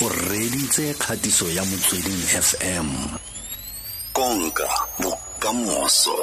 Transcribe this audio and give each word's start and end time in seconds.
o 0.00 0.08
reditse 0.08 0.94
kgatiso 0.94 1.50
ya 1.50 1.64
motsweding 1.64 2.22
fm 2.46 2.88
konka 4.12 4.68
bokamoso. 5.02 6.14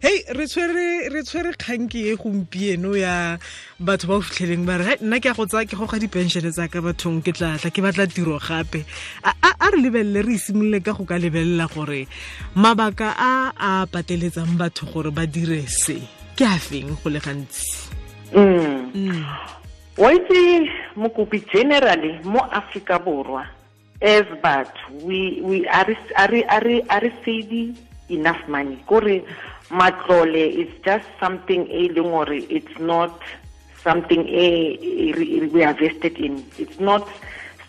Hei 0.00 0.24
re 0.32 0.46
tshwere 0.46 1.08
re 1.12 1.22
tshwere 1.22 1.52
e 1.52 2.16
gompieno 2.16 2.96
ya 2.96 3.38
batho 3.78 4.08
ba 4.08 4.14
o 4.14 4.20
fitlheleng 4.22 4.64
ba 4.64 4.78
re 4.80 4.96
nna 5.04 5.20
ke 5.20 5.28
a 5.28 5.34
go 5.36 5.44
tsaya 5.44 5.68
ke 5.68 5.76
goga 5.76 6.00
dipenšene 6.00 6.48
tsa 6.48 6.68
ka 6.72 6.80
bathong 6.80 7.20
ke 7.20 7.36
tlatla 7.36 7.68
ke 7.68 7.84
batla 7.84 8.08
tiro 8.08 8.38
gape. 8.40 8.86
A 9.22 9.68
re 9.68 9.76
lebelele 9.76 10.24
re 10.24 10.32
isimolole 10.32 10.80
ka 10.80 10.96
go 10.96 11.04
ka 11.04 11.20
lebelela 11.20 11.68
gore 11.68 12.08
mabaka 12.56 13.12
a 13.20 13.52
a 13.52 13.86
pateletsang 13.86 14.56
batho 14.56 14.88
gore 14.88 15.12
ba 15.12 15.26
dire 15.26 15.68
se 15.68 16.00
ke 16.40 16.44
a 16.48 16.56
feng 16.56 16.96
go 17.04 17.10
le 17.12 17.20
gantsi 17.20 17.68
wa 19.98 20.12
itse 20.12 20.70
mokopi 20.96 21.44
generally 21.52 22.18
mo 22.24 22.40
africa 22.50 22.98
borwa 23.04 23.46
as 24.00 24.24
batho 24.42 24.80
we 25.04 25.40
we 25.42 25.66
are 25.68 25.96
are 26.88 27.12
saving 27.24 27.76
enough 28.08 28.48
money 28.48 28.76
kore 28.86 29.22
matlole 29.70 30.44
is 30.62 30.68
just 30.84 31.04
something 31.20 31.68
a 31.70 31.88
leng 31.88 32.46
it's 32.48 32.78
not 32.78 33.20
something 33.84 34.26
a 34.28 35.12
we 35.52 35.62
are 35.62 35.74
vested 35.74 36.16
in 36.18 36.44
it's 36.58 36.80
not 36.80 37.06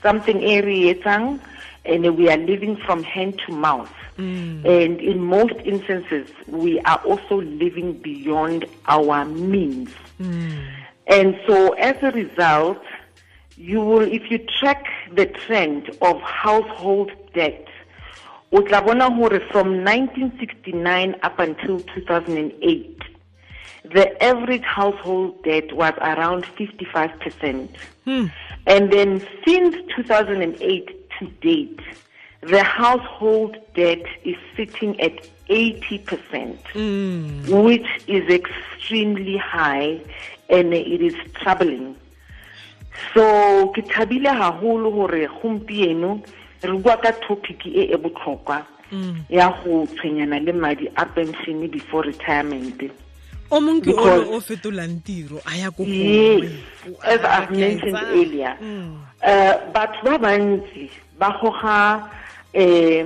something 0.01 0.41
a 0.43 0.61
re 0.61 0.93
etsang 0.93 1.39
and 1.85 2.17
we 2.17 2.29
are 2.29 2.37
living 2.37 2.77
from 2.77 3.03
hand 3.03 3.37
to 3.45 3.51
mouth 3.51 3.91
mm. 4.17 4.63
and 4.63 5.01
in 5.01 5.19
most 5.19 5.55
instances 5.65 6.27
we 6.47 6.79
are 6.81 7.01
also 7.03 7.41
living 7.41 7.93
beyond 7.99 8.65
our 8.87 9.25
means 9.25 9.89
mm. 10.19 10.82
And 11.07 11.39
so 11.47 11.73
as 11.73 11.95
a 12.01 12.11
result 12.11 12.81
you 13.55 13.79
will 13.79 14.01
if 14.01 14.31
you 14.31 14.39
track 14.59 14.85
the 15.15 15.25
trend 15.25 15.89
of 16.01 16.19
household 16.21 17.11
debt 17.33 17.67
o 18.51 18.61
tla 18.61 18.81
bona 18.81 19.09
hore 19.13 19.39
from 19.51 19.83
1969 19.83 21.15
up 21.21 21.39
until 21.39 21.79
2008 21.79 23.03
the 23.91 24.23
average 24.23 24.63
household 24.63 25.43
debt 25.43 25.73
was 25.73 25.93
around 25.99 26.45
55%. 26.45 27.69
Hmm. 28.05 28.27
And 28.65 28.91
then 28.91 29.25
since 29.45 29.75
2008 29.95 31.09
to 31.19 31.27
date, 31.41 31.79
the 32.41 32.63
household 32.63 33.57
debt 33.75 34.03
is 34.23 34.37
sitting 34.55 34.99
at 35.01 35.29
80%, 35.49 36.57
mm. 36.73 37.63
which 37.63 37.87
is 38.07 38.29
extremely 38.29 39.37
high 39.37 39.99
and 40.49 40.73
it 40.73 41.01
is 41.01 41.15
troubling. 41.35 41.95
So, 43.13 43.71
ke 43.75 43.81
thabile 43.89 44.31
haholo 44.31 44.91
hore 44.93 45.27
gompieno 45.27 46.23
re 46.63 46.77
bua 46.77 46.97
ka 46.97 47.11
topic 47.27 47.65
e 47.65 47.91
e 47.91 47.97
botlhokwa 47.97 48.65
mm. 48.91 49.25
ya 49.29 49.49
go 49.63 49.85
tshwenyana 49.85 50.39
le 50.39 50.53
madi 50.53 50.87
a 50.95 51.05
pension 51.05 51.67
before 51.67 52.03
retirement 52.03 52.91
o 53.51 53.59
mongwe 53.61 53.93
ke 53.93 53.99
o 53.99 54.37
o 54.37 54.39
fetolang 54.39 55.03
tiro 55.03 55.41
a 55.45 55.57
ya 55.57 55.71
ko 55.71 55.83
as 57.03 57.21
i've 57.21 57.51
mentioned 57.51 57.99
earlier 58.15 58.55
uh, 59.21 59.55
batho 59.73 60.03
ba 60.03 60.17
bantsi 60.17 60.89
ba 61.19 61.29
goga 61.41 62.09
eh 62.53 63.05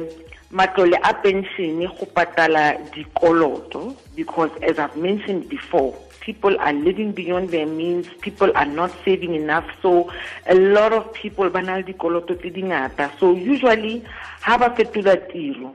matlole 0.52 0.98
a 1.04 1.14
pension 1.14 1.80
go 1.80 2.06
patala 2.06 2.78
dikoloto 2.94 3.96
because 4.16 4.52
as 4.62 4.80
i've 4.80 4.96
mentioned 4.96 5.50
before 5.50 5.94
people 6.28 6.60
are 6.60 6.74
living 6.74 7.14
beyond 7.14 7.50
their 7.52 7.66
means, 7.66 8.06
people 8.20 8.52
are 8.54 8.66
not 8.66 8.92
saving 9.06 9.34
enough. 9.34 9.64
So 9.82 10.12
a 10.46 10.56
lot 10.56 10.92
of 10.92 11.14
people 11.14 11.50
ba 11.50 11.62
na 11.62 11.78
le 11.78 11.84
dikoloto 11.84 12.36
tse 12.36 12.52
dingata. 12.52 13.12
So 13.18 13.34
usually 13.34 14.04
ha 14.42 14.58
ba 14.58 14.70
fetola 14.76 15.16
tiro, 15.32 15.74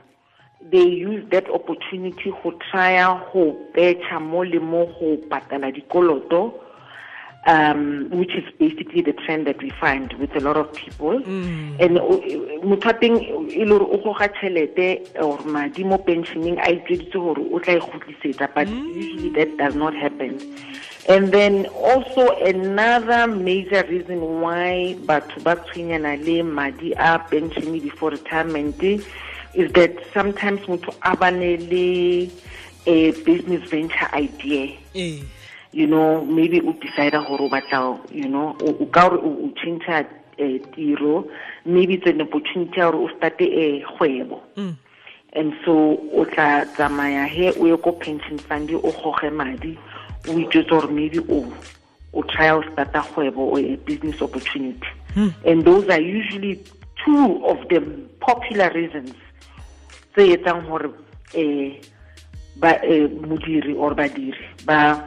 they 0.69 0.85
use 0.85 1.25
that 1.31 1.49
opportunity 1.49 2.29
go 2.43 2.53
try 2.69 3.01
go 3.33 3.57
betcha 3.73 4.19
mo 4.19 4.43
le 4.43 4.59
mo 4.59 4.85
go 4.99 5.17
patala 5.27 5.73
dikoloto 5.73 6.53
um, 7.45 8.09
which 8.09 8.33
is 8.35 8.43
basically 8.57 9.01
the 9.01 9.13
trend 9.13 9.47
that 9.47 9.61
we 9.61 9.69
find 9.69 10.13
with 10.13 10.35
a 10.35 10.39
lot 10.39 10.55
of 10.55 10.73
people. 10.73 11.19
Mm. 11.19 11.79
And 11.79 11.97
motho 12.63 12.89
a 12.89 12.93
teng 12.93 13.19
e 13.51 13.65
le 13.65 13.79
gore 13.79 13.87
o 13.91 13.97
goga 13.97 14.29
tšhelete 14.29 15.21
or 15.21 15.39
madi 15.45 15.83
mo 15.83 15.97
pensioning 15.97 16.57
a 16.59 16.79
itseditse 16.79 17.13
gore 17.13 17.39
o 17.39 17.59
tla 17.59 17.75
e 17.75 18.33
but 18.37 18.67
mm. 18.67 18.95
usually 18.95 19.29
that 19.29 19.57
does 19.57 19.75
not 19.75 19.93
happen. 19.93 20.39
And 21.09 21.33
then 21.33 21.65
also 21.67 22.29
another 22.45 23.27
major 23.27 23.83
reason 23.89 24.39
why 24.39 24.95
batho 25.05 25.43
ba 25.43 25.57
tshwenyana 25.57 26.15
le 26.25 26.43
madi 26.43 26.93
a 26.93 27.19
pension 27.19 27.77
before 27.79 28.11
retirement 28.11 28.81
is 28.81 29.71
that 29.73 29.91
sometimes 30.13 30.61
motho 30.61 30.95
a 31.01 31.17
bane 31.17 31.69
le 31.69 32.31
a 32.85 33.11
business 33.23 33.69
venture 33.69 34.09
idea. 34.13 34.77
Mm 34.95 35.23
you 35.73 35.87
know 35.87 36.23
maybe 36.25 36.61
o 36.61 36.73
decide 36.73 37.17
gore 37.27 37.41
o 37.41 37.49
batla 37.49 37.99
you 38.11 38.29
know 38.29 38.55
o 38.61 38.85
ka 38.85 39.09
gore 39.09 39.19
o 39.19 39.49
change 39.55 40.05
eh, 40.37 40.59
tiro 40.73 41.27
maybe 41.65 41.95
it's 41.95 42.07
an 42.07 42.21
opportunity 42.21 42.79
ya 42.79 42.91
gore 42.91 43.05
o 43.05 43.09
starte 43.17 43.41
a 43.41 43.81
kgwebo 43.81 44.41
mm. 44.55 44.75
and 45.33 45.53
so 45.65 45.97
o 46.13 46.25
tla 46.25 46.65
tsamaya 46.75 47.25
he 47.27 47.51
o 47.51 47.65
ye 47.65 47.77
ko 47.77 47.91
pension 47.91 48.37
fund 48.37 48.71
o 48.71 48.91
goge 48.91 49.29
madi 49.31 49.77
o 50.29 50.39
itsetse 50.39 50.69
gore 50.69 50.87
maybe 50.87 51.19
o 51.19 51.45
o 52.13 52.23
try 52.23 52.51
o 52.51 52.61
starta 52.71 53.01
kgwebo 53.01 53.51
or 53.51 53.59
a 53.59 53.75
business 53.77 54.21
opportunity 54.21 54.87
mm. 55.15 55.33
and 55.45 55.65
those 55.65 55.89
are 55.89 56.01
usually 56.01 56.61
two 57.03 57.41
of 57.45 57.57
the 57.69 57.81
popular 58.19 58.69
reasons 58.73 59.13
tse 60.13 60.37
etsang 60.37 60.61
gore 60.69 60.93
eh 61.33 61.81
ba 62.61 62.77
modiri 63.25 63.73
or 63.73 63.95
badiri 63.97 64.37
ba 64.65 65.01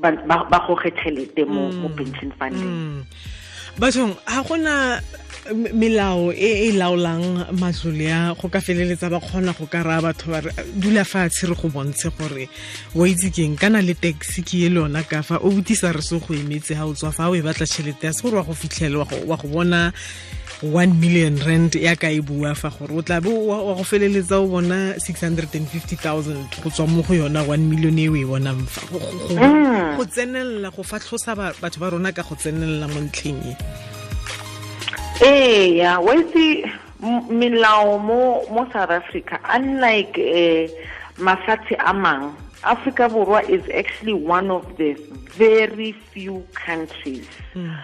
ba 0.00 0.58
goge 0.66 0.90
tšhelete 0.90 1.44
mo 1.44 1.68
mm. 1.68 1.94
pension 1.96 2.30
funding 2.38 2.72
mm. 2.72 3.00
bathong 3.78 4.16
ga 4.26 4.40
gona 4.48 4.74
melao 5.48 6.32
e 6.32 6.68
e 6.68 6.72
laolang 6.72 7.48
matlole 7.52 8.12
a 8.12 8.34
go 8.34 8.48
ka 8.48 8.60
feleletsa 8.60 9.10
ba 9.10 9.20
kgona 9.20 9.52
go 9.56 9.66
ka 9.66 9.82
raya 9.82 10.02
batho 10.02 10.30
ba 10.30 10.40
re 10.40 10.52
dula 10.76 11.04
fatshe 11.04 11.48
re 11.48 11.54
go 11.54 11.68
bontshe 11.68 12.10
gore 12.18 12.48
wa 12.94 13.08
itse 13.08 13.30
keng. 13.32 13.56
Kana 13.56 13.80
le 13.82 13.94
taxi 13.94 14.42
ke 14.42 14.66
e 14.66 14.68
lona 14.68 15.02
ka 15.02 15.22
fa 15.22 15.40
o 15.40 15.50
botisa 15.50 15.92
re 15.92 16.02
se 16.02 16.18
go 16.18 16.34
emetse 16.34 16.76
ga 16.76 16.84
o 16.84 16.92
tswa 16.92 17.12
fa 17.12 17.30
o 17.30 17.34
e 17.34 17.42
batla 17.42 17.66
tšhelete 17.66 18.04
ya 18.04 18.12
se 18.12 18.22
gore 18.22 18.36
wa 18.36 18.44
go 18.44 18.54
fitlhele 18.54 18.96
wa 19.00 19.36
go 19.36 19.48
bona 19.48 19.92
one 20.62 20.92
million 21.00 21.40
rand 21.40 21.74
ya 21.74 21.96
ka 21.96 22.12
e 22.12 22.20
bua 22.20 22.54
fa 22.54 22.68
gore 22.68 22.92
o 22.92 23.02
tlabe 23.02 23.32
wa 23.32 23.74
go 23.74 23.84
feleletsa 23.84 24.36
o 24.36 24.46
bona 24.46 25.00
six 25.00 25.20
hundred 25.24 25.48
and 25.56 25.66
fifty 25.68 25.96
thousand 25.96 26.44
go 26.62 26.68
tswa 26.68 26.86
mo 26.86 27.02
go 27.02 27.14
yona 27.14 27.40
one 27.48 27.64
million 27.64 27.98
e 27.98 28.08
o 28.08 28.14
e 28.14 28.24
bonang 28.28 28.60
fa. 28.68 28.84
Go 28.92 29.00
mm. 29.34 30.04
tsenelela 30.04 30.68
go 30.70 30.82
fatlhosa 30.84 31.32
batho 31.34 31.80
ba 31.80 31.90
rona 31.90 32.12
ka 32.12 32.22
go 32.22 32.36
tsenelela 32.36 32.88
mo 32.92 33.00
ntlheng 33.00 33.40
e 33.40 33.89
eya 35.20 36.00
wa 36.00 36.14
itse 36.16 36.64
melao 37.28 37.98
mo 37.98 38.42
mo 38.50 38.66
south 38.72 38.90
africa 38.90 39.38
unlike 39.54 40.16
uh, 40.16 40.68
mafatshe 41.22 41.76
a 41.78 42.32
africa 42.62 43.08
borwa 43.08 43.42
is 43.48 43.62
actually 43.74 44.14
one 44.14 44.50
of 44.50 44.76
the 44.76 44.94
very 45.36 45.92
few 45.92 46.42
countries 46.54 47.26
mm. 47.54 47.76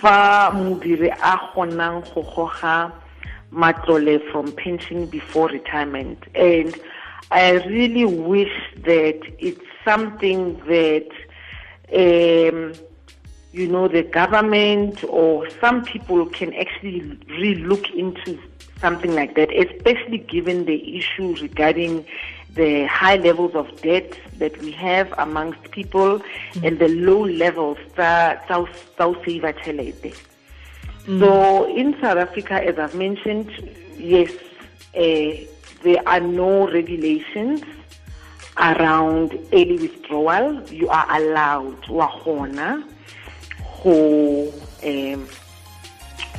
fa 0.00 0.50
modiri 0.54 1.10
a 1.10 1.38
kgonang 1.38 2.02
go 2.14 2.22
goga 2.22 2.92
matlole 3.52 4.20
from 4.30 4.52
pension 4.52 5.06
before 5.06 5.48
retirement 5.48 6.18
and 6.34 6.78
i 7.30 7.52
really 7.68 8.04
wish 8.04 8.52
that 8.84 9.18
it's 9.38 9.64
something 9.84 10.56
that 10.66 11.08
um, 11.94 12.72
you 13.52 13.68
know 13.68 13.86
the 13.88 14.02
government 14.02 15.04
or 15.04 15.48
some 15.60 15.84
people 15.84 16.26
can 16.26 16.54
actually 16.54 17.00
really 17.28 17.56
look 17.56 17.90
into 17.90 18.38
something 18.80 19.14
like 19.14 19.34
that 19.36 19.52
especially 19.54 20.18
given 20.18 20.64
the 20.64 20.96
issue 20.96 21.34
regarding 21.40 22.04
the 22.54 22.86
high 22.86 23.16
levels 23.16 23.54
of 23.54 23.80
debt 23.82 24.18
that 24.38 24.56
we 24.58 24.70
have 24.72 25.12
amongst 25.18 25.70
people 25.70 26.18
mm. 26.18 26.66
and 26.66 26.78
the 26.78 26.88
low 26.88 27.24
levels 27.24 27.78
that 27.96 28.46
South 28.46 28.68
saver 29.24 29.52
chelete. 29.54 30.14
Mm. 31.06 31.18
So 31.18 31.74
in 31.74 31.94
South 32.00 32.18
Africa, 32.18 32.62
as 32.62 32.78
I've 32.78 32.94
mentioned, 32.94 33.50
yes, 33.96 34.32
uh, 34.94 35.46
there 35.82 36.06
are 36.06 36.20
no 36.20 36.70
regulations 36.70 37.62
around 38.58 39.32
early 39.52 39.78
withdrawal. 39.78 40.62
You 40.70 40.88
are 40.90 41.06
allowed 41.16 41.82
to 41.84 41.92
wahona 41.92 42.84
go 43.82 44.52
um, 44.84 45.26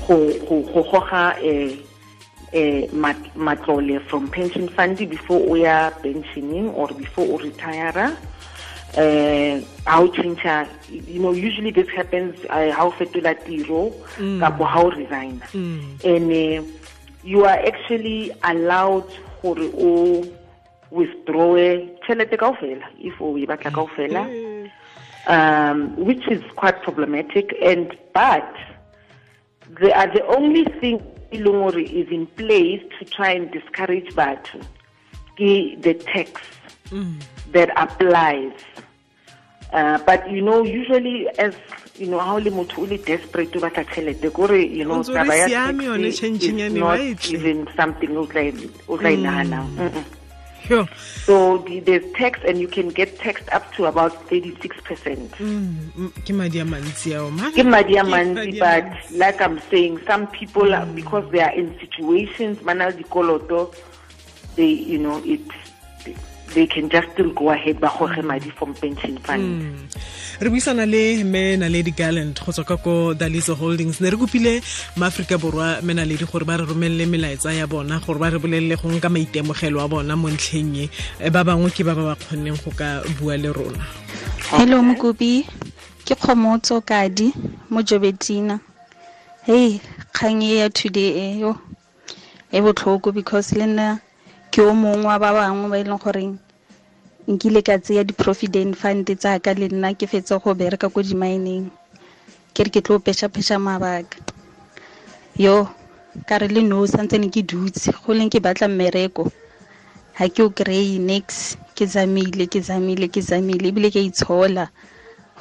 go 0.07 0.16
go 0.48 0.62
goga 0.63 1.36
go 1.42 1.78
eh 2.54 2.88
matlole 3.36 4.00
from 4.10 4.28
pension 4.30 4.68
fund 4.69 4.98
before 5.10 5.42
o 5.50 5.56
ya 5.56 5.90
pensioning 6.04 6.69
or 6.75 6.88
before 6.94 7.25
o 7.34 7.38
retire 7.38 8.16
eh 8.95 9.62
how 9.86 10.06
change 10.07 10.44
you 11.07 11.19
know 11.19 11.31
usually 11.31 11.72
this 11.72 11.88
happens 11.95 12.36
how 12.72 12.92
fetola 12.92 13.34
tiro 13.45 13.92
Mm. 14.19 14.40
kapo 14.40 14.63
how 14.66 14.90
resign 14.90 15.42
and 16.06 16.31
uh, 16.31 16.62
you 17.24 17.44
are 17.45 17.57
actually 17.66 18.31
allowed 18.44 19.10
gore 19.42 19.66
o 19.74 20.24
withdraw 20.92 21.57
tšhelete 22.06 22.38
kaofela 22.38 22.86
if 23.01 23.19
o 23.22 23.36
e 23.38 23.45
batla 23.48 23.72
kaofela 23.72 24.28
um, 25.27 25.95
which 25.97 26.27
is 26.29 26.41
quite 26.55 26.81
problematic. 26.83 27.55
And 27.61 27.95
but 28.13 28.53
the 29.79 29.93
are 29.97 30.07
the 30.13 30.25
only 30.27 30.65
thing 30.79 31.01
gore 31.31 31.79
is 31.79 32.07
in 32.11 32.27
place 32.27 32.81
to 32.99 33.05
try 33.05 33.31
and 33.31 33.51
discourage 33.51 34.13
ke 35.37 35.75
the 35.81 35.93
tax 36.13 36.41
that 37.51 37.69
applies. 37.75 38.53
Uh, 39.71 39.97
but 40.05 40.29
you 40.29 40.41
know, 40.41 40.63
usually 40.63 41.27
as 41.39 41.55
you 41.97 42.05
know, 42.07 42.19
how 42.19 42.37
le 42.37 42.51
motho 42.51 42.79
o 42.79 42.81
le 42.83 42.97
desperate 42.99 43.51
to 43.51 43.59
batla 43.59 43.83
tšhelete 43.85 44.31
kore 44.33 44.57
you 44.59 44.85
know 44.85 45.01
taba 45.01 45.35
ya 45.39 45.47
siame 45.47 45.83
yone 45.85 46.11
tax 46.11 46.37
is 46.67 46.73
not 46.79 46.99
even 47.33 47.67
something 47.75 48.15
o 48.17 48.25
tla 48.27 48.41
e- 48.41 48.69
o 48.87 48.97
e. 50.65 50.74
Yo. 50.74 50.88
So 51.25 51.60
the, 51.60 51.80
there's 51.80 52.12
tax, 52.13 52.39
and 52.48 52.60
you 52.60 52.68
can 52.68 52.89
get 52.89 53.18
taxed 53.19 53.50
up 53.51 53.71
to 53.75 53.86
about 53.86 54.30
36 54.30 54.81
percent. 54.81 55.31
Mm, 55.33 56.12
ke 56.25 56.31
madi 56.31 56.60
a 56.60 56.65
mantsi 56.65 57.15
ao 57.15 57.31
mara 57.31 57.51
Ke 57.51 57.63
madi 57.65 57.98
a 57.98 58.04
ke 58.04 58.07
mantsi, 58.07 58.36
madi 58.36 58.60
a 58.60 58.62
but 58.62 59.12
like 59.12 59.42
I'm 59.42 59.60
saying, 59.69 60.00
some 60.06 60.27
people, 60.27 60.74
are 60.74 60.86
because 60.86 61.30
they 61.31 61.42
are 61.42 61.51
in 61.51 61.77
situations, 61.80 62.62
mana 62.62 62.92
dikoloto, 62.92 63.74
they, 64.56 64.69
you 64.69 64.98
know, 64.98 65.21
it, 65.25 65.42
they 66.54 66.68
can 66.68 66.90
just 66.90 67.10
still 67.13 67.31
go 67.34 67.50
ahead 67.50 67.80
ba 67.80 67.90
goge 67.90 68.22
madi 68.24 68.50
from 68.50 68.74
pension 68.75 69.18
fund. 69.18 69.78
re 70.42 70.50
buisana 70.50 70.86
le 70.86 71.24
me 71.24 71.57
naledi 71.57 71.95
gallant 71.95 72.40
go 72.45 72.51
tswa 72.51 72.66
ka 72.66 72.78
ko 72.78 73.13
daliso 73.13 73.56
holdings. 73.56 74.01
Ne 74.01 74.10
re 74.10 74.18
kopile 74.18 74.62
maaforika 74.98 75.38
borwa 75.38 75.81
me 75.84 75.94
naledi 75.94 76.25
gore 76.31 76.45
ba 76.45 76.57
re 76.57 76.66
romelele 76.66 77.06
melaetsa 77.07 77.54
ya 77.54 77.68
bona 77.68 78.00
gore 78.06 78.19
ba 78.19 78.30
re 78.30 78.40
bolelele 78.40 78.75
go 78.81 78.90
nka 78.90 79.10
maitemogelo 79.10 79.81
a 79.81 79.88
bona 79.88 80.16
mo 80.16 80.30
ntlheng 80.30 80.75
e. 80.78 80.90
Eh, 81.19 81.30
ba 81.30 81.44
bangwe 81.44 81.72
ke 81.72 81.84
ba 81.84 81.95
ba 81.95 82.04
ba 82.12 82.16
kgonneng 82.16 82.60
go 82.63 82.72
ka 82.72 83.01
bua 83.19 83.38
le 83.38 83.50
rona. 83.54 83.84
Hello 84.51 84.81
mokopi. 84.81 85.45
Ke 86.06 86.16
kgomotso 86.16 86.81
kadi 86.84 87.31
mo 87.69 87.81
jobetina 87.81 88.60
hei 89.48 89.80
kgang 90.13 90.44
e 90.44 90.60
ya 90.60 90.69
today 90.69 91.10
e 91.16 91.40
yo. 91.40 91.57
E 92.51 92.60
botlhoko 92.60 93.13
because 93.13 93.56
le 93.56 93.66
nna 93.66 94.00
ke 94.53 94.61
o 94.61 94.69
mongwe 94.69 95.09
wa 95.09 95.17
ba 95.17 95.33
bangwe 95.33 95.65
ba 95.71 95.77
e 95.81 95.83
leng 95.89 95.97
goreng 95.97 96.33
nkile 97.25 97.65
ka 97.65 97.81
tseya 97.81 98.05
di-provident 98.05 98.77
fund 98.77 99.09
tsaka 99.17 99.50
le 99.57 99.65
nna 99.73 99.97
ke 99.97 100.05
fetse 100.05 100.38
go 100.38 100.53
bereka 100.53 100.94
ko 100.94 101.01
di-mineng 101.01 101.73
ke 102.53 102.61
re 102.61 102.69
ke 102.69 102.85
tlo 102.85 103.01
pešha-pešha 103.01 103.57
mabaka. 103.57 104.21
Yo 105.33 105.65
ka 106.29 106.38
re 106.38 106.47
le 106.53 106.61
no 106.61 106.85
santse 106.85 107.17
ne 107.17 107.33
ke 107.33 107.41
dutse 107.41 107.89
go 108.05 108.13
leng 108.13 108.29
ke 108.29 108.38
batla 108.38 108.69
mmereko. 108.69 109.25
Ga 110.21 110.29
ke 110.29 110.45
o 110.45 110.53
kry-e 110.53 111.01
nix 111.01 111.57
ke 111.73 111.89
zamile 111.89 112.45
ke 112.45 112.61
zamile 112.61 113.09
ke 113.09 113.25
zamile 113.25 113.73
ebile 113.73 113.89
ke 113.89 114.06
itshola 114.06 114.69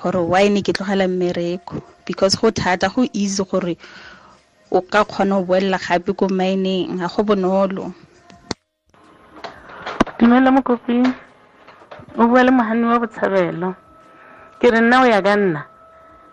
gore 0.01 0.25
why 0.25 0.49
ne 0.49 0.65
ke 0.65 0.73
tlogela 0.73 1.05
mmereko? 1.05 1.85
Because 2.09 2.33
go 2.41 2.49
thata 2.49 2.89
go 2.89 3.05
easy 3.13 3.45
gore 3.45 3.77
o 4.73 4.81
ka 4.81 5.05
kgona 5.05 5.37
go 5.37 5.45
boelela 5.53 5.77
gape 5.77 6.17
ko 6.17 6.33
maineng 6.33 6.97
ga 6.97 7.13
go 7.13 7.21
bonolo 7.29 7.93
dumela 10.23 10.53
mokopi. 10.53 11.03
O 12.17 12.27
bua 12.29 12.45
le 12.45 12.51
moganni 12.53 12.85
wa 12.85 12.99
botshabelo. 13.01 13.75
Ke 14.61 14.71
re 14.71 14.81
nna 14.81 15.03
o 15.03 15.05
ya 15.05 15.21
ka 15.21 15.35
nna. 15.37 15.67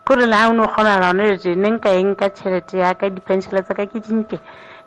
Kore 0.05 0.27
le 0.27 0.35
ga 0.37 0.49
o 0.49 0.53
ne 0.53 0.61
o 0.61 0.67
kgonala 0.67 1.09
one 1.09 1.25
lete 1.25 1.55
ne 1.55 1.69
nka 1.71 1.89
eng 1.97 2.15
ka 2.15 2.29
tšhelete 2.29 2.77
yaka 2.77 3.09
ka 3.09 3.09
dipenšhela 3.09 3.63
tsa 3.63 3.73
ka 3.73 3.85
ke 3.87 3.99
dinke 3.99 4.39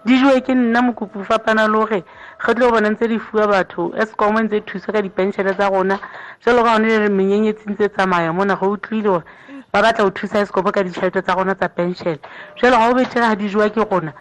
di 0.04 0.18
jewe 0.18 0.40
ke 0.40 0.54
nna 0.54 0.82
mokopi 0.82 1.18
o 1.18 1.24
fapana 1.24 1.66
le 1.66 1.78
gore 1.78 2.04
ge 2.46 2.54
tlo 2.54 2.70
bona 2.70 2.90
ntse 2.90 3.08
di 3.08 3.18
fiwa 3.18 3.46
batho 3.46 3.90
escom 3.98 4.38
ntse 4.38 4.56
e 4.56 4.62
thusa 4.62 4.92
ka 4.92 5.02
diphenšhele 5.02 5.54
tsa 5.54 5.66
rona. 5.66 5.98
Jalo 6.46 6.62
ka 6.62 6.74
one 6.74 6.86
le 6.86 7.08
menyenyetsi 7.08 7.70
ntse 7.70 7.84
e 7.84 7.88
tsamaya 7.88 8.32
mona 8.32 8.54
go 8.54 8.70
utlwile 8.70 9.02
gore 9.02 9.24
ba 9.72 9.82
batla 9.82 10.04
go 10.04 10.10
thusa 10.10 10.46
escom 10.46 10.70
ka 10.70 10.82
ditšhelete 10.82 11.22
tsa 11.22 11.34
rona 11.34 11.54
tsa 11.54 11.68
penšhele 11.68 12.20
jalo 12.54 12.76
ga 12.78 12.90
o 12.90 12.94
betere 12.94 13.26
ga 13.26 13.34
di 13.34 13.48
jewa 13.48 13.70
ke 13.70 13.82
rona 13.82 14.14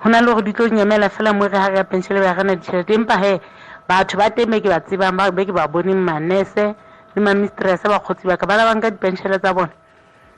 go 0.00 0.08
na 0.08 0.20
le 0.20 0.32
gore 0.32 0.42
di 0.42 0.52
tlo 0.52 0.68
nyemela 0.68 1.08
fela 1.08 1.32
mo 1.32 1.44
re 1.44 1.52
ga 1.52 1.68
re 1.68 1.76
ya 1.76 1.84
penšhele 1.84 2.20
ba 2.20 2.32
rena 2.32 2.56
ditšhelete 2.56 2.94
empa 2.94 3.16
he 3.20 3.40
batho 3.90 4.16
ba 4.16 4.30
teng 4.30 4.50
be 4.50 4.60
ke 4.62 4.68
ba 4.70 4.78
tsebang 4.80 5.16
ba 5.18 5.30
be 5.34 5.44
ke 5.44 5.52
ba 5.52 5.66
boneng 5.66 5.98
manese 5.98 6.74
le 7.14 7.18
mamistress 7.20 7.82
ba 7.82 7.98
ka 8.38 8.46
ba 8.46 8.54
labang 8.56 8.80
ka 8.80 8.90
dipenšhele 8.90 9.42
tsa 9.42 9.52
bona. 9.52 9.74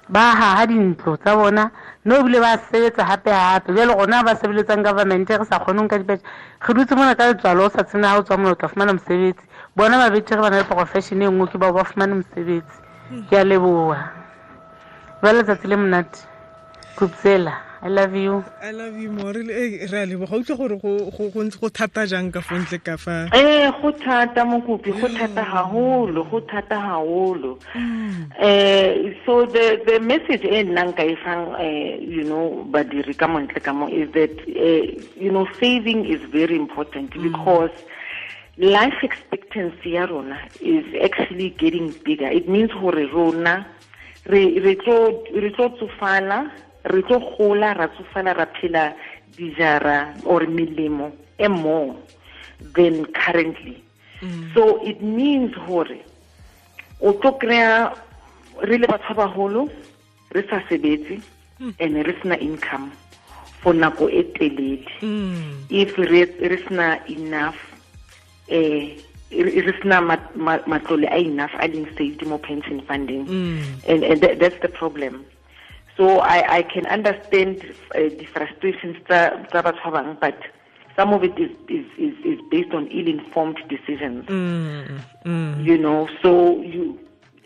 Ba 0.08 0.32
haha 0.32 0.66
dintlo 0.66 1.16
tsa 1.20 1.36
bona 1.36 1.70
no 2.04 2.16
ebile 2.16 2.40
ba 2.40 2.56
sebetsa 2.56 3.04
gape 3.04 3.28
gape 3.30 3.74
jale 3.76 3.92
gona 3.92 4.24
ba 4.24 4.32
sebeletsang 4.34 4.82
government 4.82 5.28
re 5.28 5.44
sa 5.44 5.60
kgoneng 5.60 5.88
ka 5.88 5.98
dipenšhe 6.00 6.24
re 6.64 6.74
dutse 6.74 6.94
mona 6.96 7.14
ka 7.14 7.28
letswalo 7.28 7.66
o 7.66 7.68
sa 7.68 7.84
tsena 7.84 8.16
ga 8.16 8.18
o 8.18 8.22
tswa 8.22 8.36
mona 8.36 8.50
o 8.52 8.54
tla 8.56 8.68
fumana 8.68 8.92
mosebetsi. 8.96 9.44
Bona 9.76 9.98
ba 10.00 10.08
betere 10.08 10.40
ba 10.40 10.48
na 10.48 10.56
le 10.56 10.64
profession 10.64 11.20
e 11.20 11.28
nngwe 11.28 11.46
ke 11.52 11.58
bao 11.60 11.72
ba 11.76 11.84
fumane 11.84 12.24
mosebetsi. 12.24 12.80
Ke 13.28 13.36
a 13.36 13.44
leboa 13.44 14.00
ba 15.20 15.28
letsatsi 15.32 15.68
le 15.68 15.76
monate 15.76 16.24
kupsela 16.96 17.71
i 17.84 17.88
love 17.88 18.14
you. 18.14 18.44
I 18.62 18.70
love 18.70 18.96
you 18.96 19.10
more. 19.10 19.32
Re 19.32 19.80
a 19.82 20.06
leboga. 20.06 20.38
Utlwe 20.38 20.56
gore 20.56 20.76
go- 20.78 21.10
go 21.10 21.30
go 21.30 21.40
ntse 21.42 21.60
go 21.60 21.68
thata 21.68 22.06
jang 22.06 22.30
ka 22.30 22.40
fo 22.40 22.54
ntle 22.54 22.78
ka 22.84 22.96
fa? 22.96 23.28
Eh, 23.32 23.70
go 23.82 23.90
thata 23.90 24.44
mokopi, 24.44 24.92
go 25.00 25.08
thata 25.08 25.42
haholo, 25.42 26.22
go 26.30 26.40
thata 26.40 26.76
haholo. 26.78 27.58
Eh, 28.38 29.14
so 29.26 29.46
the 29.46 29.82
the 29.86 29.98
message 30.00 30.44
e 30.44 30.62
nnang 30.62 30.94
ka 30.96 31.02
e 31.02 31.16
fang 31.24 31.54
eh, 31.58 31.96
you 31.98 32.22
know, 32.22 32.64
badiri 32.70 33.16
ka 33.18 33.26
montle 33.26 33.60
ka 33.60 33.72
mo 33.72 33.88
is 33.88 34.08
that 34.12 34.30
eh, 34.48 35.02
you 35.16 35.32
know, 35.32 35.46
saving 35.58 36.04
is 36.06 36.20
very 36.30 36.54
important 36.54 37.10
because 37.20 37.70
life 38.58 38.94
expectancy 39.02 39.90
ya 39.98 40.04
rona 40.06 40.38
is 40.60 40.84
actually 41.02 41.50
getting 41.50 41.90
bigger. 42.04 42.28
It 42.28 42.48
means 42.48 42.70
hore 42.70 43.06
rona 43.12 43.66
re 44.26 44.60
re 44.60 44.76
tlo 44.76 45.24
re 45.34 45.50
tlo 45.50 45.66
tsofala, 45.76 46.50
re 46.84 47.02
tlo 47.02 47.18
gola, 47.36 47.74
ra 47.74 47.88
tsofala 47.88 48.34
ra 48.34 48.46
phela 48.46 48.94
dijara 49.36 50.14
or 50.24 50.42
melemo 50.46 51.12
e 51.38 51.48
more 51.48 51.96
than 52.74 53.06
currently. 53.06 53.82
Mm. 54.20 54.54
So 54.54 54.84
it 54.84 55.02
means 55.02 55.54
hore 55.54 56.00
o 57.00 57.12
tlo 57.12 57.38
kry-a 57.38 57.94
re 58.62 58.78
le 58.78 58.86
batho 58.86 59.14
ba 59.14 59.26
baholo 59.26 59.70
re 60.32 60.42
sa 60.48 60.62
sebetse 60.68 61.22
mm. 61.60 61.74
and 61.80 62.06
re 62.06 62.14
sena 62.22 62.36
income 62.36 62.92
for 63.60 63.74
nako 63.74 64.10
e 64.10 64.22
telele. 64.34 64.86
Mm. 65.00 65.66
If 65.70 65.98
re 65.98 66.24
re 66.24 66.58
sena 66.66 67.00
enough 67.08 67.58
eh 68.48 68.98
re 69.30 69.72
sena 69.80 70.00
ma- 70.00 70.30
ma- 70.34 70.64
matlole 70.66 71.08
a 71.10 71.18
enough 71.18 71.54
a 71.58 71.66
leng 71.66 71.86
saved 71.96 72.26
mo 72.26 72.38
pension 72.38 72.82
funding. 72.82 73.26
And, 73.88 74.04
and 74.04 74.20
that, 74.20 74.38
that's 74.38 74.60
the 74.60 74.68
problem 74.68 75.24
so 75.96 76.20
I, 76.20 76.58
I 76.58 76.62
can 76.62 76.86
understand 76.86 77.62
uh, 77.94 77.98
the 77.98 78.26
frustrations 78.32 78.96
batho 79.08 79.92
ba 79.92 80.16
but 80.20 80.38
some 80.96 81.12
of 81.12 81.24
it 81.24 81.38
is, 81.38 81.50
is, 81.68 81.86
is, 81.96 82.14
is 82.24 82.38
based 82.50 82.72
on 82.74 82.86
ill-informed 82.88 83.58
decisions. 83.68 84.28
You 85.66 85.78
know 85.78 86.08
so 86.22 86.60
you 86.62 86.98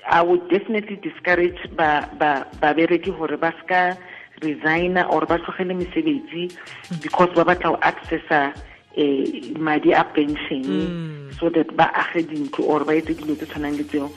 i 0.08 0.22
would 0.22 0.48
definitely 0.48 0.96
discourage 0.96 1.58
ba 1.74 2.08
ba 2.18 2.46
babereki 2.62 3.10
gore 3.18 3.36
ba 3.36 3.52
ska 3.64 3.98
resigna 4.40 5.02
or 5.10 5.26
ba 5.26 5.38
tlogele 5.38 5.74
mesebetsi 5.74 6.54
because 7.02 7.30
ba 7.34 7.44
batla 7.44 7.74
go 7.74 7.78
accessa 7.82 8.54
eh, 8.96 9.50
madi 9.58 9.92
a 9.92 10.04
pension 10.04 11.26
so 11.38 11.50
that 11.50 11.74
ba 11.76 11.90
age 12.14 12.26
dintlo 12.30 12.62
or 12.64 12.84
ba 12.84 12.94
etse 12.94 13.18
dilo 13.18 13.34
tse 13.34 13.46
tshwanang 13.46 13.76
le 13.78 13.84
tseo. 13.84 14.10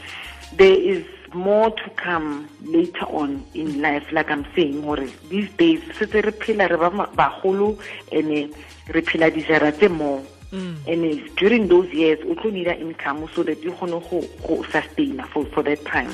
There 0.58 0.78
is 0.78 1.04
more 1.34 1.72
to 1.72 1.90
come 1.96 2.48
later 2.64 3.06
on 3.06 3.44
in 3.54 3.82
life 3.82 4.12
like 4.12 4.30
i'm 4.32 4.46
saying 4.56 4.82
gore 4.82 5.08
these 5.30 5.50
days 5.58 5.82
setse 5.98 6.22
re 6.22 6.32
phela 6.32 6.68
re 6.70 6.78
ba 6.78 6.90
bagolo 7.16 7.78
and 8.12 8.54
re 8.88 9.02
phela 9.02 9.30
dijara 9.32 9.72
tse 9.72 9.88
more 9.88 10.22
and 10.52 11.06
eh, 11.06 11.20
during 11.38 11.68
those 11.68 11.90
years 11.94 12.20
o 12.26 12.34
tlo 12.36 12.52
need 12.52 12.68
income 12.68 13.28
so 13.36 13.44
that 13.44 13.62
you 13.64 13.72
kgone 13.72 14.00
go 14.10 14.22
go 14.48 14.64
sustaina 14.72 15.28
for 15.28 15.46
for 15.54 15.64
that 15.64 15.84
time 15.86 16.10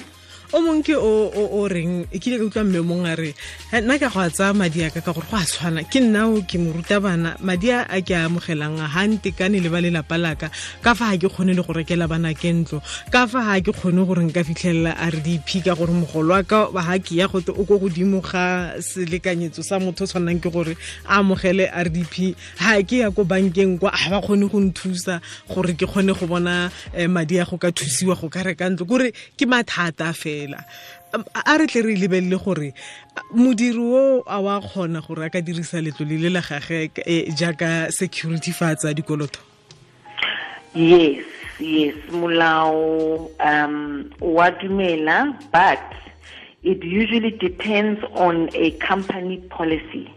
o 0.53 0.61
mongwe 0.61 0.83
ke 0.83 0.95
o 0.95 1.67
reng? 1.67 2.05
E 2.11 2.19
kile 2.19 2.37
ka 2.37 2.45
utlwa 2.45 2.63
mme 2.63 2.79
mongwe 2.81 3.09
a 3.09 3.15
re 3.15 3.33
"Eh, 3.73 3.81
nna 3.81 3.97
ka 3.99 4.09
go 4.09 4.19
a 4.19 4.29
tsaya 4.29 4.53
madi 4.53 4.83
a 4.83 4.89
ka 4.89 5.01
ka 5.01 5.11
gore 5.13 5.25
go 5.31 5.37
a 5.37 5.45
tshwana. 5.45 5.81
Ke 5.89 5.99
nnao 5.99 6.45
ke 6.45 6.57
moruta 6.61 7.01
bana 7.01 7.35
madi 7.41 7.71
a 7.71 7.85
a 7.89 8.01
ke 8.01 8.13
a 8.13 8.29
amogelang 8.29 8.77
ga 8.77 9.01
ntekane 9.07 9.57
le 9.63 9.69
ba 9.69 9.81
lelapa 9.81 10.17
laka 10.21 10.51
ka 10.83 10.93
fa 10.93 11.17
ga 11.17 11.27
ke 11.27 11.33
kgone 11.33 11.55
le 11.55 11.63
go 11.65 11.73
rekela 11.73 12.07
bana 12.07 12.33
ke 12.33 12.53
ntlo 12.53 12.81
ka 13.11 13.25
fa 13.27 13.41
ga 13.41 13.61
ke 13.65 13.71
kgone 13.73 14.05
gore 14.05 14.21
nka 14.21 14.43
fitlhelela 14.45 14.93
rdp 15.09 15.65
ka 15.65 15.73
gore 15.73 15.93
mogolo 15.97 16.33
wa 16.37 16.43
ka 16.43 16.69
ga 16.69 16.95
ke 17.01 17.15
ya 17.17 17.27
gote 17.27 17.49
o 17.49 17.65
ko 17.65 17.79
godimo 17.81 18.21
ga 18.21 18.77
selekanyetso 18.77 19.63
sa 19.63 19.79
motho 19.79 20.03
o 20.03 20.07
tshwanang 20.07 20.37
ke 20.43 20.49
gore 20.53 20.77
a 21.09 21.17
amogele 21.23 21.65
rdp 21.71 22.35
ga 22.59 22.77
ke 22.85 23.01
ya 23.01 23.09
ko 23.09 23.23
bankeng 23.25 23.79
kwa 23.79 23.89
ga 23.91 24.09
ba 24.13 24.21
kgone 24.21 24.45
go 24.51 24.59
nthusa 24.61 25.21
gore 25.49 25.73
ke 25.73 25.89
kgone 25.89 26.13
go 26.13 26.27
bona 26.27 26.69
eh, 26.93 27.07
madi 27.07 27.39
a 27.39 27.45
go 27.49 27.57
ka 27.57 27.71
thusiwa 27.71 28.13
go 28.19 28.29
ka 28.29 28.43
reka 28.43 28.69
ntlo. 28.69 28.85
Kore 28.85 29.09
ke 29.37 29.45
mathata 29.49 30.13
fela 30.13 30.34
Um, 31.13 31.23
a 31.33 31.57
re 31.57 31.67
tle 31.67 31.81
re 31.81 31.95
lebelele 31.95 32.37
gore 32.43 32.73
modiri 33.33 33.79
o 33.79 34.23
a 34.27 34.41
wa 34.41 34.59
kgona 34.61 35.01
gore 35.05 35.25
a 35.25 35.29
ka 35.29 35.39
dirisa 35.39 35.81
letlole 35.81 36.19
le 36.19 36.29
la 36.29 36.41
gage 36.41 36.91
eh, 37.05 37.31
jaaka 37.31 37.91
security 37.91 38.51
fa 38.51 38.71
a 38.71 38.75
tsaya 38.75 38.93
dikoloto? 38.93 39.39
Yes 40.73 41.23
yes 41.59 41.95
molao 42.11 43.31
um 43.39 44.11
wa 44.19 44.51
dumela 44.51 45.31
but 45.51 45.79
it 46.65 46.83
usually 46.83 47.31
depends 47.31 48.03
on 48.13 48.49
a 48.55 48.71
company 48.71 49.37
policy. 49.49 50.11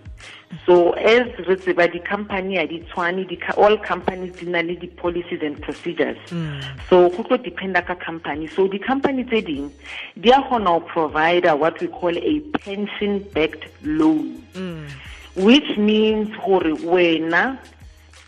So 0.65 0.93
as 0.93 1.27
re 1.47 1.57
tseba 1.57 1.93
di-company 1.93 2.57
a 2.57 2.67
di 2.67 2.81
tshwane 2.81 3.29
all 3.59 3.77
companies 3.77 4.33
di 4.37 4.47
na 4.47 4.61
le 4.61 4.77
di-policies 4.77 5.43
and 5.43 5.61
procedures. 5.61 6.17
Hmm. 6.31 6.61
So 6.89 7.11
go 7.11 7.23
tlo 7.23 7.37
dependa 7.37 7.87
ka 7.87 7.95
company. 7.95 8.47
So 8.47 8.67
the 8.67 8.79
company 8.79 9.25
tse 9.25 9.43
ding 9.43 9.73
di 10.19 10.31
a 10.31 10.41
kgona 10.41 10.65
go 10.65 10.81
provide 10.81 11.45
what 11.53 11.79
we 11.81 11.89
call 11.89 12.17
a 12.17 12.41
pension 12.65 13.21
backed 13.35 13.69
loan 13.83 14.43
hmm. 14.55 14.87
which 15.37 15.77
means 15.77 16.29
wena 16.39 17.59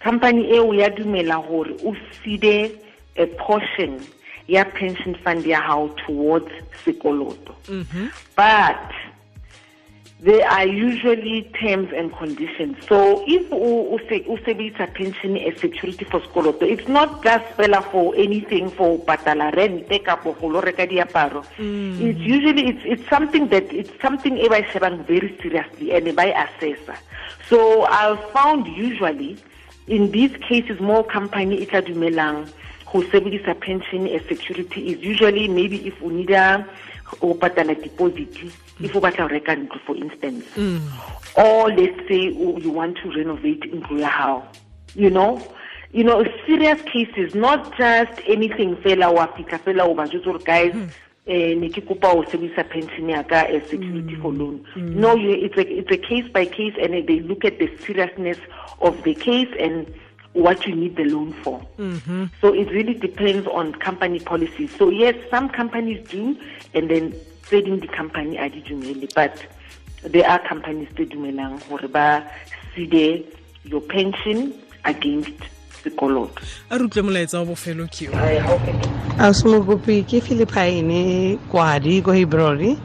company 0.00 0.44
dumela 0.90 1.40
gore 1.48 1.72
o 1.84 1.96
feede 2.22 2.78
a 3.16 3.26
portion 3.26 3.98
ya 4.50 4.64
pension 4.64 5.14
fund 5.22 5.46
ya 5.46 5.60
hao 5.60 5.88
towards 6.06 6.50
sekoloto. 6.84 7.54
Mm-hmm. 7.70 8.06
But 8.34 8.90
there 10.20 10.46
are 10.46 10.66
usually 10.66 11.50
terms 11.58 11.88
and 11.96 12.12
conditions. 12.12 12.76
So 12.88 13.24
if 13.26 13.50
o 13.52 13.94
o 13.94 13.98
se- 14.08 14.26
o 14.28 14.36
sebedisa 14.44 14.92
pension 14.92 15.36
as 15.38 15.58
security 15.60 16.04
for 16.04 16.20
sekoloto 16.20 16.62
it's 16.62 16.88
not 16.88 17.22
just 17.22 17.46
fela 17.56 17.80
for 17.90 18.14
anything 18.16 18.70
for 18.70 18.98
patala 18.98 19.48
rente 19.54 20.04
kapo 20.04 20.34
go 20.40 20.48
lo 20.48 20.60
reka 20.60 20.86
diaparo. 20.86 21.44
Mm. 21.56 22.00
It's 22.10 22.20
usually 22.20 22.64
it's 22.68 22.82
it's 22.84 23.08
something 23.08 23.48
that 23.48 23.72
it's 23.72 23.94
something 24.02 24.36
e 24.36 24.48
ba 24.48 24.60
e 24.60 24.66
shebang 24.72 25.06
very 25.06 25.30
seriously 25.40 25.92
and 25.94 26.08
e 26.08 26.12
assessa. 26.44 26.98
So 27.48 27.84
i've 27.84 28.22
found 28.30 28.66
usually 28.66 29.38
in 29.86 30.10
these 30.10 30.36
cases 30.48 30.80
more 30.80 31.04
company 31.04 31.62
e 31.62 31.66
tla 31.66 31.80
dumelang 31.82 32.50
go 32.92 33.02
sebedisa 33.02 33.54
pension 33.60 34.06
as 34.06 34.22
security 34.28 34.92
is 34.92 34.98
usually 35.00 35.48
maybe 35.48 35.86
if 35.86 36.02
o 36.02 36.08
need 36.08 36.30
a 36.30 36.66
o 37.22 37.34
patala 37.34 37.74
deposit 37.80 38.36
if 38.80 38.96
o 38.96 39.00
batla 39.00 39.28
go 39.28 39.34
reka 39.34 39.56
ntlo 39.56 39.80
for 39.86 39.96
instance. 39.96 40.44
Mm. 40.56 40.80
Or 41.36 41.68
let's 41.70 42.08
say 42.08 42.22
you 42.64 42.70
want 42.70 42.96
to 42.98 43.10
renovate 43.12 43.62
ntlo 43.72 44.00
ya 44.00 44.08
hao. 44.08 44.48
You 44.94 45.10
know? 45.10 45.40
You 45.92 46.04
know 46.04 46.24
serious 46.46 46.80
cases 46.82 47.34
not 47.34 47.76
just 47.76 48.20
anything 48.26 48.76
fela 48.76 49.12
wa 49.12 49.26
fitlha 49.26 49.58
fela 49.58 49.86
o 49.86 49.94
ba 49.94 50.06
gore 50.06 50.38
guys 50.38 50.74
mm. 50.74 50.90
eh 51.26 51.54
ne 51.54 51.68
ke 51.68 51.82
kopa 51.86 52.14
o 52.14 52.22
sebedisa 52.24 52.68
pension 52.68 53.08
ya 53.08 53.22
ka 53.22 53.46
as 53.46 53.62
security 53.70 54.14
for 54.16 54.32
loan. 54.32 54.64
Mm. 54.74 54.94
No 54.96 55.14
you, 55.14 55.30
it's 55.30 55.56
a 55.56 55.66
it's 55.66 55.90
a 55.90 55.98
case 55.98 56.28
by 56.32 56.44
case 56.44 56.74
and 56.80 56.94
they 57.06 57.20
look 57.20 57.44
at 57.44 57.58
the 57.58 57.70
seriousness 57.78 58.38
of 58.80 59.02
the 59.02 59.14
case 59.14 59.50
and 59.58 59.86
what 60.32 60.66
you 60.66 60.74
need 60.74 60.96
the 60.96 61.04
loan 61.04 61.32
for. 61.42 61.60
Mm-hmm. 61.78 62.26
So 62.40 62.54
it 62.54 62.70
really 62.70 62.94
depends 62.94 63.46
on 63.48 63.72
company 63.74 64.20
policies. 64.20 64.70
So 64.76 64.90
yes 64.90 65.14
some 65.30 65.48
companies 65.48 66.06
do 66.08 66.36
and 66.74 66.90
then 66.90 67.14
trading 67.42 67.80
the 67.80 67.88
company 67.88 68.36
a 68.36 68.48
di 68.48 68.62
dumele 68.62 69.12
but 69.14 69.44
there 70.02 70.28
are 70.28 70.38
companies 70.38 70.88
tse 70.94 71.06
dumelang 71.06 71.60
gore 71.68 71.88
ba 71.88 72.24
side 72.74 73.24
your 73.64 73.80
pension 73.80 74.54
against 74.84 75.34
sekoloto. 75.82 76.40
A 76.70 76.78
re 76.78 76.84
utlwe 76.86 77.02
molaetsa 77.02 77.40
wa 77.40 77.46
bofelo 77.52 77.90
ke 77.90 78.06
yo. 78.06 78.12
Ausi 79.18 80.04
ke 80.06 80.22
philippine 80.22 81.38
kwadi 81.50 82.04
ko 82.04 82.12
hebrori 82.12 82.78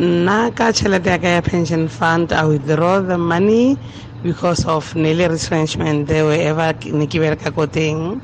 nna 0.00 0.50
ka 0.56 0.72
tšhelete 0.72 1.10
ya 1.10 1.18
ka 1.18 1.28
ya 1.28 1.40
pension 1.42 1.88
fund 1.88 2.32
i 2.32 2.44
withdraw 2.44 3.00
the 3.00 3.18
money 3.18 3.76
because 4.22 4.64
of 4.66 4.94
nearly 4.94 5.26
retrenchment 5.26 6.06
they 6.08 6.22
were 6.22 6.32
ever 6.34 6.72
ne 6.84 7.06
ke 7.06 7.16
bereka 7.22 7.54
ko 7.54 7.66
teng 7.66 8.20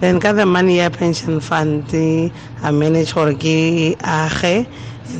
then 0.00 0.20
ka 0.20 0.32
the 0.32 0.46
money 0.46 0.78
ya 0.78 0.88
pension 0.88 1.40
fund 1.40 1.84
i 1.94 2.70
manage 2.70 3.14
gore 3.14 3.34
ke 3.34 3.96
age 3.98 4.66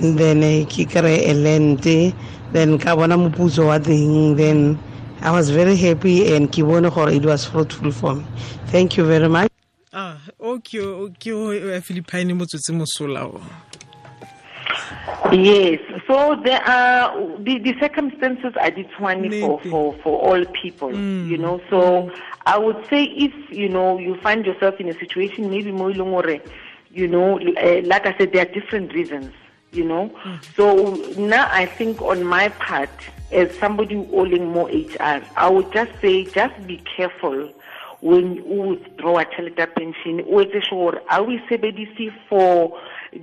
and 0.02 0.18
then 0.18 0.40
ke 0.66 0.86
kry 0.86 1.18
a 1.26 2.12
then 2.52 2.78
ka 2.78 2.94
bona 2.94 3.16
moputso 3.16 3.66
then 4.36 4.78
i 5.22 5.30
was 5.30 5.50
very 5.50 5.76
happy 5.76 6.34
and 6.34 6.52
ke 6.52 6.62
bone 6.62 6.86
it 7.14 7.24
was 7.24 7.44
fruitful 7.46 7.90
for 7.90 8.14
me. 8.14 8.24
Thank 8.66 8.96
you 8.96 9.04
very 9.04 9.28
much. 9.28 9.50
Ah 9.92 10.16
o 10.40 10.58
ke 10.58 10.78
o 10.80 11.10
philippine 11.80 12.32
motsotsi 12.32 12.72
mosola 12.72 13.26
o 13.26 13.40
Yes, 15.32 15.80
so 16.06 16.40
there 16.44 16.62
are 16.68 17.18
the, 17.38 17.58
the 17.58 17.74
circumstances 17.80 18.52
are 18.60 18.70
different 18.70 19.32
for, 19.40 19.60
for, 19.70 19.94
for 20.02 20.20
all 20.20 20.44
people, 20.46 20.92
you 20.92 21.38
know. 21.38 21.60
So 21.70 22.10
I 22.44 22.58
would 22.58 22.84
say 22.90 23.04
if 23.04 23.32
you 23.50 23.68
know 23.68 23.98
you 23.98 24.16
find 24.20 24.44
yourself 24.44 24.78
in 24.78 24.88
a 24.88 24.98
situation 24.98 25.50
maybe 25.50 25.72
more 25.72 25.90
you 26.90 27.08
know, 27.08 27.38
uh, 27.38 27.80
like 27.84 28.06
I 28.06 28.16
said, 28.18 28.32
there 28.32 28.42
are 28.42 28.52
different 28.52 28.92
reasons, 28.92 29.32
you 29.72 29.84
know. 29.84 30.14
So 30.54 30.94
now 31.16 31.48
I 31.50 31.64
think 31.64 32.02
on 32.02 32.24
my 32.24 32.50
part, 32.50 32.90
as 33.30 33.56
somebody 33.56 33.96
owning 34.12 34.50
more 34.52 34.68
HR, 34.68 35.22
I 35.36 35.48
would 35.48 35.72
just 35.72 35.92
say 36.02 36.24
just 36.24 36.66
be 36.66 36.76
careful 36.96 37.50
when 38.02 38.34
you 38.34 38.44
withdraw 38.44 39.20
a 39.20 39.24
pension 39.24 40.20
o 40.26 40.40
etse 40.42 40.60
sure 40.68 41.00
are 41.08 41.22
we 41.22 41.38
sebedise 41.48 42.12
for 42.28 42.76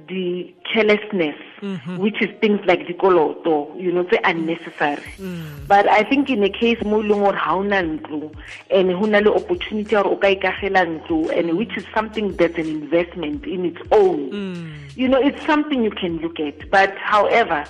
the 0.07 0.53
carelessness 0.71 1.35
mm-hmm. 1.61 1.97
which 1.97 2.21
is 2.21 2.29
things 2.41 2.59
like 2.65 2.81
dikoloto 2.85 3.75
you 3.79 3.91
know 3.91 4.03
tse 4.03 4.19
unnecessary. 4.23 5.01
Mm. 5.17 5.67
But 5.67 5.87
i 5.87 6.03
think 6.03 6.29
in 6.29 6.43
a 6.43 6.49
case 6.49 6.81
mo 6.83 7.01
e 7.01 7.07
leng 7.09 7.25
ntlo 7.25 8.31
and 8.69 8.89
na 9.11 9.19
le 9.19 9.31
opportunity 9.33 9.95
ya 9.95 10.03
gore 10.03 10.13
o 10.13 10.17
ka 10.17 10.27
ikagela 10.27 10.85
ntlo 10.85 11.29
and 11.35 11.49
mm. 11.49 11.57
which 11.57 11.75
is 11.75 11.85
something 11.93 12.35
that's 12.37 12.57
an 12.57 12.67
investment 12.67 13.45
in 13.45 13.65
its 13.65 13.81
own. 13.91 14.29
Mm. 14.29 14.95
You 14.95 15.07
know 15.07 15.19
it's 15.19 15.43
something 15.45 15.83
you 15.83 15.91
can 15.91 16.17
look 16.19 16.39
at. 16.39 16.69
But 16.69 16.93
however 16.97 17.65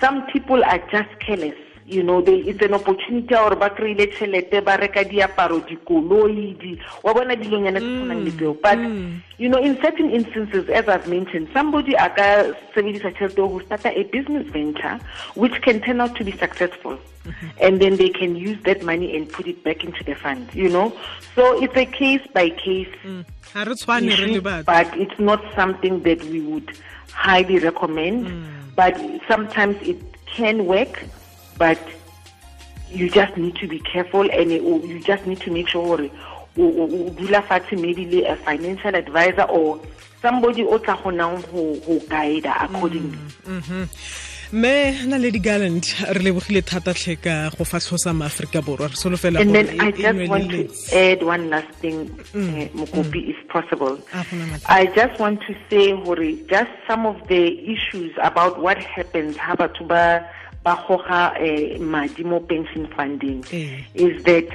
some 0.00 0.26
people 0.26 0.62
are 0.62 0.78
just 0.92 1.10
careless 1.18 1.58
you 1.86 2.02
know 2.02 2.20
they, 2.20 2.36
it's 2.36 2.62
an 2.62 2.74
opportunity 2.74 3.34
or 3.34 3.54
ba 3.56 3.70
kry-ile 3.70 4.06
tšhelete 4.06 4.64
ba 4.64 4.76
reka 4.76 5.04
diaparo 5.04 5.60
dikoloi 5.60 6.56
di 6.58 6.80
wa 7.02 7.12
bona 7.14 7.36
dilonyana 7.36 7.80
tse 7.80 7.88
tshwanang 7.88 8.24
le 8.24 8.30
mm, 8.30 8.38
tseo. 8.38 8.54
But 8.62 8.78
mm. 8.78 9.22
you 9.38 9.48
know 9.48 9.58
in 9.58 9.76
certain 9.82 10.10
instances 10.10 10.68
as 10.70 10.88
i've 10.88 11.08
mentioned 11.08 11.48
somebody 11.52 11.94
a 11.94 12.08
ka 12.08 12.28
sebedisa 12.74 13.12
tšhelete 13.12 13.36
go 13.36 13.60
starta 13.60 13.92
a 13.94 14.04
business 14.04 14.46
venture 14.48 14.98
which 15.34 15.60
can 15.62 15.80
turn 15.80 16.00
out 16.00 16.14
to 16.16 16.24
be 16.24 16.32
successful. 16.32 16.98
Mm-hmm. 17.24 17.48
And 17.58 17.80
then 17.80 17.96
they 17.96 18.10
can 18.10 18.36
use 18.36 18.62
that 18.64 18.82
money 18.82 19.16
and 19.16 19.26
put 19.26 19.46
it 19.46 19.64
back 19.64 19.82
into 19.82 20.04
the 20.04 20.14
fund 20.14 20.48
you 20.52 20.68
know? 20.68 20.92
So 21.34 21.62
it's 21.62 21.76
a 21.76 21.86
case 21.86 22.20
by 22.32 22.50
case. 22.50 22.92
Mm. 23.02 23.24
Ga 23.52 23.62
re 23.64 23.74
tshwane 23.74 24.08
re 24.08 24.26
le 24.26 24.30
issue, 24.30 24.62
but 24.64 24.96
it's 24.96 25.18
not 25.18 25.40
something 25.54 26.02
that 26.02 26.22
we 26.24 26.40
would 26.40 26.76
highly 27.12 27.58
recommend. 27.58 28.28
But 28.76 28.98
sometimes 29.28 29.76
it 29.82 30.00
can 30.26 30.66
work, 30.66 31.04
but 31.58 31.78
you 32.90 33.08
just 33.10 33.36
need 33.36 33.54
to 33.56 33.66
be 33.66 33.78
careful 33.80 34.28
and 34.30 34.50
you 34.52 35.00
just 35.00 35.26
need 35.26 35.40
to 35.40 35.50
make 35.50 35.68
sure 35.68 36.08
o 36.56 37.10
dula 37.18 37.42
fatshe 37.42 37.76
maybe 37.80 38.04
le 38.06 38.20
a 38.32 38.36
financial 38.36 38.94
advisor 38.94 39.42
or 39.50 39.80
somebody 40.22 40.62
o 40.64 40.78
tla 40.78 40.94
gonang 41.02 41.42
go 41.52 41.98
guide 42.08 42.46
accordingly. 42.46 43.18
mme 44.52 45.06
na 45.10 45.16
le 45.18 45.30
di-gallant 45.34 45.82
re 46.14 46.20
lebogile 46.22 46.62
thata 46.62 46.92
tlhe 46.94 47.16
ka 47.20 47.50
go 47.58 47.64
fatlhosa 47.64 48.12
maaforika 48.14 48.60
borwa. 48.62 48.86
Re 48.88 48.94
solofela 48.94 49.40
And 49.40 49.54
then 49.54 49.68
I 49.80 49.88
e- 49.88 49.92
just 49.92 50.28
want 50.30 50.50
to 50.50 50.68
add 50.94 51.22
one 51.24 51.50
last 51.50 51.70
thing, 51.82 51.98
uh, 52.34 52.68
Mokopi, 52.78 53.30
if 53.34 53.48
possible. 53.48 53.98
I 54.66 54.86
just 54.94 55.18
want 55.18 55.40
to 55.48 55.56
say, 55.68 55.90
Hori, 55.92 56.44
just 56.48 56.70
some 56.86 57.04
of 57.06 57.26
the 57.26 57.42
issues 57.74 58.12
about 58.22 58.60
what 58.60 58.78
happens, 58.78 59.36
ha 59.36 59.56
batho 59.56 59.88
ba 59.88 60.24
ba 60.64 60.80
goga 60.88 61.36
eh, 61.38 61.76
madi 61.78 62.24
mo 62.24 62.40
pension 62.40 62.88
funding. 62.96 63.44
Eh. 63.52 63.84
is 63.94 64.22
that 64.24 64.48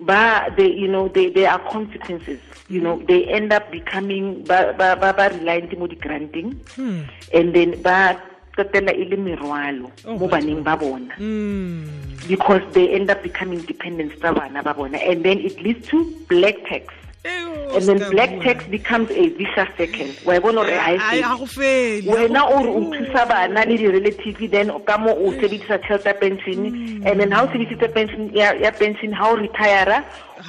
ba 0.00 0.48
they 0.56 0.72
you 0.72 0.88
know 0.88 1.08
they 1.08 1.28
there 1.28 1.50
are 1.52 1.60
consequences. 1.70 2.40
You 2.70 2.80
know 2.80 3.02
they 3.06 3.26
end 3.28 3.52
up 3.52 3.70
becoming 3.70 4.42
ba 4.44 4.72
ba 4.78 4.96
ba, 4.96 5.12
ba 5.12 5.28
reliant 5.36 5.76
mo 5.78 5.86
di 5.86 5.96
granting 5.96 6.56
Hmm. 6.76 7.02
and 7.34 7.52
then 7.54 7.76
ba 7.82 8.16
qetella 8.56 8.94
e 8.94 9.04
le 9.10 9.16
merwalo 9.16 9.90
Oh, 10.06 10.16
mo 10.18 10.26
baneng 10.28 10.64
ba 10.64 10.76
bona. 10.76 11.14
Mm. 11.20 11.84
because 12.28 12.62
they 12.72 12.88
end 12.94 13.10
up 13.10 13.22
becoming 13.22 13.58
dependents 13.66 14.14
tsa 14.20 14.32
bana 14.32 14.62
ba 14.62 14.72
bona. 14.74 14.98
And 14.98 15.24
then 15.24 15.38
it 15.42 15.58
leads 15.60 15.88
to 15.88 16.04
black 16.28 16.56
tax 16.68 16.94
and 17.24 17.84
then 17.84 17.98
black 18.10 18.30
tax 18.40 18.64
becomes 18.66 19.10
a 19.10 19.28
vicious 19.28 19.68
circle 19.76 20.08
wa 20.24 20.34
e 20.34 20.38
bona 20.40 20.64
gore 20.64 20.78
ha 20.78 20.90
Ai, 20.90 20.98
fele. 20.98 21.22
ha 21.22 21.36
go 21.36 21.44
fele, 21.46 22.06
ha 22.08 22.16
wena 22.16 22.42
o 22.48 22.62
re 22.64 22.70
o 22.70 22.80
thusa 22.90 23.28
bana 23.28 23.64
le 23.66 23.76
di-relative 23.76 24.50
then 24.50 24.68
ka 24.86 24.96
mo 24.98 25.12
o 25.12 25.30
sebedisa 25.32 25.78
tšhelete 25.78 26.06
ya 26.06 26.14
pension. 26.14 26.66
And 27.06 27.20
then 27.20 27.30
ha 27.32 27.44
o 27.44 27.46
sebedisitse 27.48 27.92
pension 27.92 28.30
ya 28.34 28.70
pension 28.70 29.12
ha 29.12 29.30
o 29.32 29.36
retira 29.36 30.04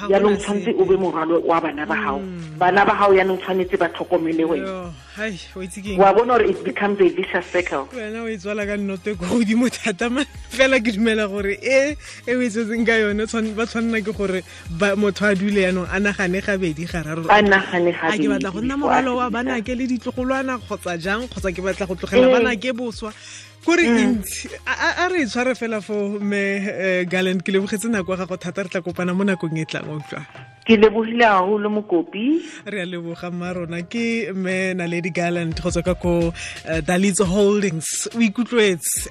yaanong 0.08 0.36
tshwanetse 0.38 0.74
o 0.78 0.84
be 0.84 0.96
morwalo 0.96 1.40
wa 1.44 1.60
bana 1.60 1.86
ba 1.86 1.94
gago 1.96 2.20
bana 2.58 2.84
ba 2.84 2.94
gago 2.98 3.12
yaanong 3.14 3.38
tshwanetse 3.40 3.76
ba 3.78 3.88
tlhokomele 3.88 4.44
wena. 4.44 4.92
Wa 5.98 6.12
bona 6.14 6.38
gore 6.38 6.48
it 6.48 6.64
becomes 6.64 6.98
a 7.00 7.08
vicious 7.08 7.44
circle. 7.52 7.84
Wena 7.92 8.24
o 8.24 8.28
e 8.28 8.36
tswala 8.36 8.64
ka 8.66 8.76
nnote 8.76 9.12
ko 9.18 9.24
godimo 9.28 9.68
thata 9.68 10.08
fela 10.48 10.80
ke 10.80 10.92
dumela 10.96 11.28
gore 11.28 11.58
e 11.60 11.96
e 12.26 12.32
o 12.34 12.40
e 12.40 12.48
tsetseng 12.48 12.86
ka 12.86 12.96
yone 12.96 13.26
ba 13.54 13.66
tshwanela 13.66 14.00
ke 14.00 14.12
gore 14.16 14.40
motho 14.96 15.26
a 15.28 15.34
dule 15.34 15.68
yanong 15.68 15.88
a 15.92 16.00
nagane 16.00 16.40
gabedi 16.40 16.88
gararo. 16.88 17.28
A 17.28 17.42
nagane 17.42 17.92
a 17.92 18.16
ke 18.16 18.26
batla 18.28 18.52
go 18.52 18.60
nna 18.60 18.76
morwalo 18.80 19.16
wa 19.16 19.28
banake 19.30 19.76
le 19.76 19.86
ditlogolwana 19.86 20.58
kgotsa 20.58 20.96
jang 20.98 21.28
kgotsa 21.28 21.52
ke 21.52 21.60
batla 21.60 21.86
go 21.86 21.94
tlogela 21.94 22.28
Eh. 22.28 22.32
banake 22.32 22.72
boswa 22.72 23.12
kore 23.64 23.84
ntsi 23.86 24.48
a 24.66 25.08
re 25.08 25.22
e 25.22 25.26
tshware 25.26 25.54
fela 25.54 25.80
fo 25.80 26.18
me 26.18 26.42
eh, 26.58 27.06
ke 27.06 27.50
lebogetse 27.52 27.88
nako 27.88 28.12
ya 28.12 28.18
gago 28.24 28.36
thata 28.36 28.62
re 28.62 28.68
tla 28.68 28.80
kopana 28.80 29.14
mo 29.14 29.24
nakong 29.24 29.58
e 29.58 29.64
tlang 29.64 29.86
utlwa. 29.86 30.26
Ke 30.66 30.76
lebogile 30.76 31.24
gagolo 31.26 31.68
mokopi. 31.70 32.42
Re 32.66 32.82
a 32.82 32.86
leboga 32.86 33.30
mma 33.30 33.52
rona 33.54 33.82
ke 33.82 34.32
mme 34.34 34.74
naledi 34.74 35.10
garland 35.10 35.54
go 35.60 35.70
tswa 35.70 35.82
ka 35.82 35.94
ko 35.94 36.32
dalits 36.66 36.86
dalitso 36.86 37.24
holdings. 37.24 38.08
O 38.14 38.18
ikutlwetse. 38.18 39.10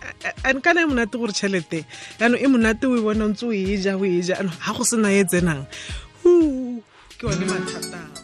Kana 0.63 0.83
e 0.83 0.85
monate 0.85 1.17
gore 1.17 1.31
tšhelete 1.31 1.85
yaanong 2.19 2.39
e 2.39 2.47
monate 2.47 2.85
o 2.87 2.95
e 2.95 3.01
bona 3.01 3.27
ntse 3.27 3.45
o 3.47 3.51
e 3.51 3.77
ja 3.77 3.95
o 3.95 4.05
e 4.05 4.21
ja. 4.21 4.39
Anong 4.39 4.59
ga 4.59 4.73
go 4.73 4.83
sena 4.83 5.11
e 5.11 5.23
tsenang. 5.23 5.63
Ke 7.19 7.23
one 7.27 7.45
mathatao 7.47 8.21